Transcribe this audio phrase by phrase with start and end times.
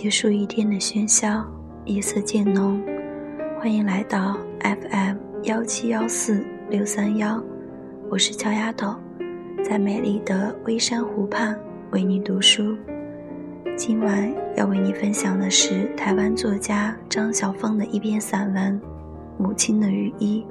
[0.00, 1.44] 结束一天的喧嚣，
[1.84, 2.82] 夜色渐浓。
[3.58, 7.38] 欢迎来到 FM 幺七幺四六三幺，
[8.08, 8.96] 我是乔丫头，
[9.62, 11.54] 在美丽的微山湖畔
[11.90, 12.74] 为你读书。
[13.76, 18.80] 今晚要为你分享的是台湾作家张晓峰的一篇散文
[19.36, 20.42] 《母亲的雨衣》。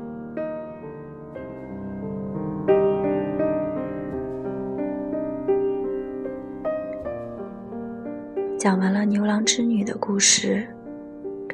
[8.60, 10.68] 讲完了牛郎织女的故事，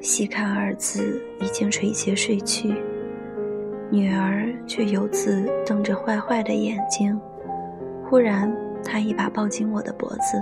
[0.02, 2.74] 细看儿子已经垂睫睡去，
[3.92, 7.16] 女儿却犹自瞪着坏坏的眼睛。
[8.10, 8.52] 忽然，
[8.84, 10.42] 她一把抱紧我的脖子：“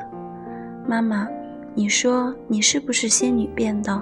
[0.88, 1.28] 妈妈，
[1.76, 4.02] 你说你是不是仙女变的？”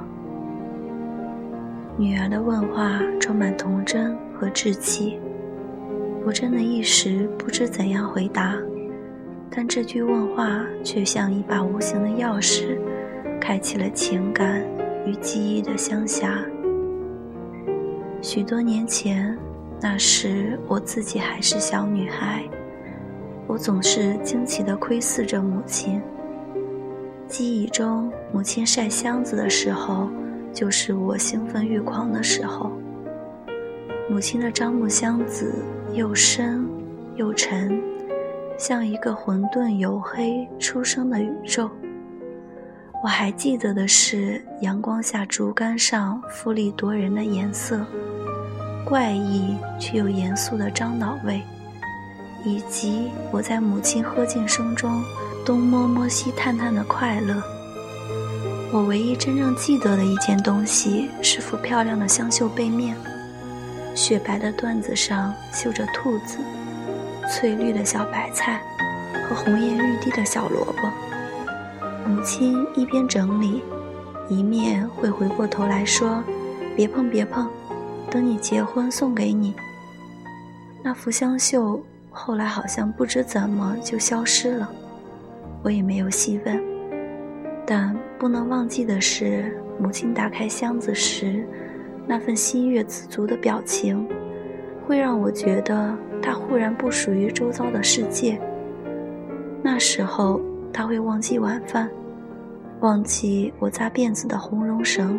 [1.98, 5.20] 女儿的问话充满童真和稚气，
[6.24, 8.56] 我真的一时不知怎样回答。
[9.54, 12.80] 但这句问话却像一把无形的钥匙，
[13.40, 14.64] 开启了情感
[15.06, 16.40] 与记忆的乡峡。
[18.22, 19.38] 许多年前，
[19.82, 22.48] 那时我自己还是小女孩，
[23.46, 26.02] 我总是惊奇地窥视着母亲。
[27.28, 30.10] 记忆中，母亲晒箱子的时候，
[30.54, 32.72] 就是我兴奋欲狂的时候。
[34.10, 35.54] 母亲的樟木箱子
[35.94, 36.66] 又深
[37.16, 37.91] 又沉。
[38.58, 41.70] 像一个混沌黝黑出生的宇宙。
[43.04, 47.84] 我还记得的是阳光下竹竿上富丽夺人的颜色，
[48.86, 51.42] 怪异却又严肃的樟脑味，
[52.46, 55.04] 以及我在母亲喝尽声中
[55.44, 57.42] 东摸摸西探探的快乐。
[58.72, 62.96] 我唯一真正记得的一件东西是幅漂亮的香绣被面，
[63.96, 66.38] 雪白的缎子上绣着兔子。
[67.32, 68.62] 翠绿的小白菜
[69.26, 70.92] 和红艳欲滴的小萝卜，
[72.06, 73.64] 母亲一边整理，
[74.28, 76.22] 一面会回过头来说
[76.76, 77.50] ：“别碰，别碰，
[78.10, 79.56] 等你结婚送给你。”
[80.84, 84.70] 那幅香绣后来好像不知怎么就消失了，
[85.64, 86.62] 我也没有细问。
[87.66, 91.48] 但不能忘记的是，母亲打开箱子时
[92.06, 94.06] 那份心悦自足的表情，
[94.92, 95.96] 会让我觉得。
[96.22, 98.40] 他忽然不属于周遭的世界。
[99.64, 100.40] 那时候，
[100.72, 101.90] 他会忘记晚饭，
[102.82, 105.18] 忘记我扎辫子的红绒绳。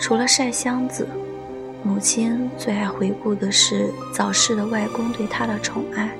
[0.00, 1.06] 除了晒箱子，
[1.84, 6.10] 母亲最爱回顾的是早逝的外公对她的宠爱。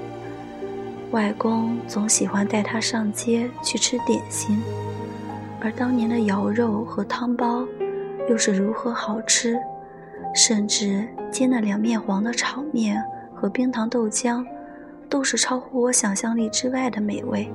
[1.10, 4.62] 外公总喜欢带她上街去吃点心，
[5.60, 7.66] 而当年的肴肉和汤包，
[8.28, 9.58] 又是如何好吃。
[10.34, 13.00] 甚至煎的两面黄的炒面
[13.32, 14.44] 和冰糖豆浆，
[15.08, 17.48] 都是超乎我想象力之外的美味。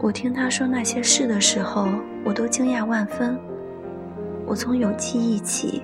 [0.00, 1.88] 我听他说那些事的时候，
[2.24, 3.38] 我都惊讶万分。
[4.44, 5.82] 我从有记忆起，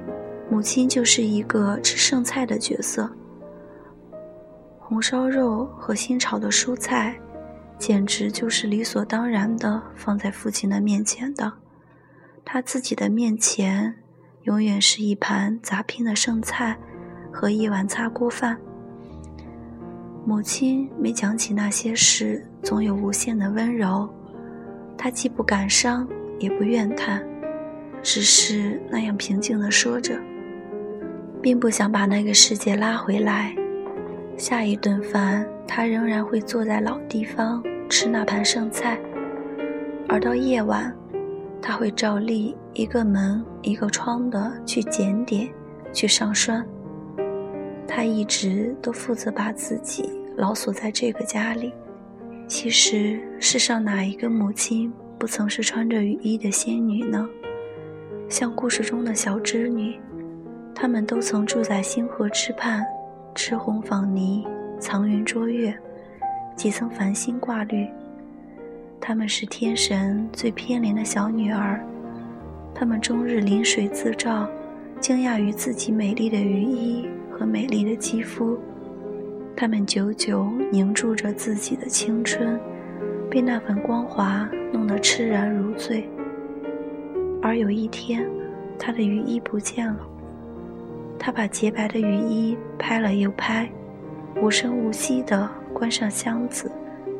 [0.50, 3.08] 母亲就是一个吃剩菜的角色。
[4.78, 7.16] 红烧肉和新炒的蔬菜，
[7.78, 11.52] 简直就是理所当然的放在父亲的面前的。
[12.44, 13.94] 他自己的面前。
[14.44, 16.76] 永远是一盘杂拼的剩菜
[17.30, 18.56] 和一碗擦锅饭。
[20.24, 24.08] 母亲每讲起那些事，总有无限的温柔。
[24.96, 26.08] 她既不感伤，
[26.38, 27.22] 也不怨叹，
[28.02, 30.18] 只是那样平静地说着，
[31.42, 33.54] 并不想把那个世界拉回来。
[34.38, 38.98] 下一顿饭，她仍然会坐在老地方吃那盘剩菜，
[40.08, 40.94] 而到夜晚。
[41.62, 45.48] 他会照例一个门一个窗的去检点，
[45.92, 46.66] 去上栓。
[47.86, 51.72] 他一直都负责把自己牢锁在这个家里。
[52.46, 57.28] 其实，世上哪一个母亲不曾是穿着雨衣的仙女呢？
[58.28, 60.00] 像故事中的小织女，
[60.74, 62.84] 她们都曾住在星河之畔，
[63.34, 64.46] 吃红纺泥，
[64.78, 65.76] 藏云捉月，
[66.56, 67.86] 几层繁星挂绿。
[69.00, 71.80] 她们是天神最偏怜的小女儿，
[72.74, 74.46] 她们终日临水自照，
[75.00, 78.58] 惊讶于自己美丽的羽衣和美丽的肌肤。
[79.56, 82.60] 她们久久凝住着自己的青春，
[83.30, 86.08] 被那份光华弄得痴然如醉。
[87.42, 88.28] 而有一天，
[88.78, 90.06] 她的羽衣不见了。
[91.18, 93.68] 她把洁白的羽衣拍了又拍，
[94.42, 96.70] 无声无息地关上箱子，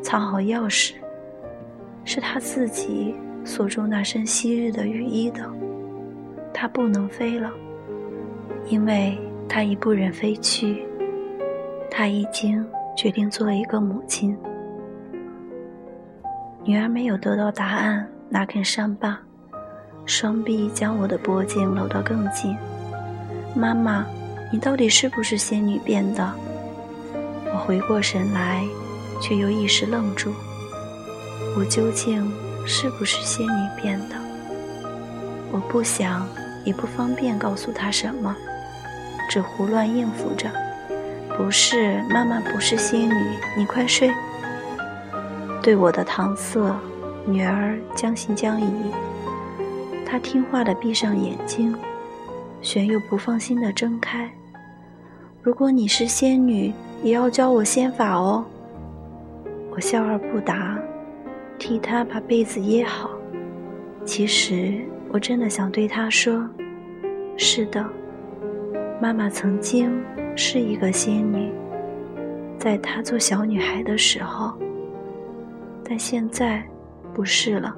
[0.02, 0.92] 藏好钥匙。
[2.04, 3.14] 是他自己
[3.44, 5.48] 锁住那身昔日的羽衣的，
[6.52, 7.50] 他不能飞了，
[8.66, 9.18] 因为
[9.48, 10.86] 他已不忍飞去。
[11.90, 12.64] 他已经
[12.96, 14.36] 决定做一个母亲。
[16.64, 19.18] 女儿没有得到答案，哪肯上罢，
[20.06, 22.56] 双臂将我的脖颈搂得更紧。
[23.56, 24.06] 妈妈，
[24.52, 26.32] 你到底是不是仙女变的？
[27.52, 28.64] 我回过神来，
[29.20, 30.32] 却又一时愣住。
[31.56, 32.30] 我究竟
[32.66, 34.16] 是不是仙女变的？
[35.52, 36.26] 我不想，
[36.64, 38.34] 也不方便告诉她什么，
[39.28, 40.48] 只胡乱应付着。
[41.36, 43.14] 不是，妈妈不是仙女，
[43.56, 44.10] 你快睡。
[45.62, 46.74] 对我的搪塞，
[47.26, 48.70] 女儿将信将疑。
[50.06, 51.74] 她听话的闭上眼睛，
[52.62, 54.30] 旋又不放心的睁开。
[55.42, 58.44] 如果你是仙女，也要教我仙法哦。
[59.70, 60.78] 我笑而不答，
[61.60, 63.08] 替她把被子掖好。
[64.04, 64.80] 其实
[65.10, 66.44] 我真的想对她说：
[67.36, 67.88] 是的，
[69.00, 69.92] 妈妈曾经。
[70.36, 71.52] 是一个仙女，
[72.56, 74.54] 在她做小女孩的时候，
[75.84, 76.62] 但现在
[77.12, 77.76] 不是了。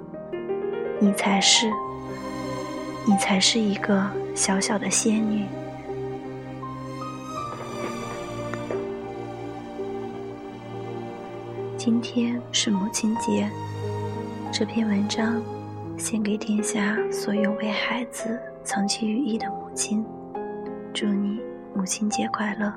[1.01, 1.73] 你才是，
[3.05, 5.45] 你才是一个小小的仙女。
[11.85, 13.51] 今天是母亲节，
[14.53, 15.43] 这篇文章
[15.99, 20.07] 献给天下所有为孩子藏起羽翼的母亲，
[20.95, 21.41] 祝你。
[21.75, 22.73] 母亲节快乐！